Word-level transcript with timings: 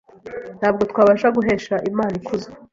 Ntabwo 0.59 0.81
twabasha 0.91 1.27
guhesha 1.37 1.73
Imana 1.89 2.13
ikuzo 2.19 2.49